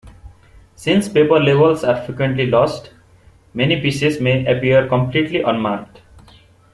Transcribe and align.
Since 0.75 1.09
paper 1.09 1.39
labels 1.39 1.83
are 1.83 2.03
frequently 2.03 2.47
lost, 2.47 2.91
many 3.53 3.79
pieces 3.79 4.19
may 4.19 4.43
appear 4.47 4.87
completely 4.87 5.43
unmarked. 5.43 5.99